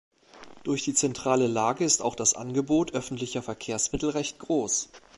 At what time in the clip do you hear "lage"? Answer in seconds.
1.45-1.85